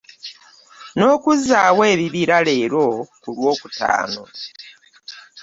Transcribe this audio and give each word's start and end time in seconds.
N'okuzzaawo 0.97 1.81
ebibira 1.93 2.37
leero 2.47 2.85
ku 3.21 3.27
Lwokutaano. 3.35 4.23